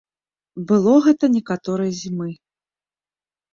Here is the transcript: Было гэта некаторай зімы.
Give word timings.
Было 0.71 0.93
гэта 1.09 1.25
некаторай 1.35 1.91
зімы. 2.01 2.29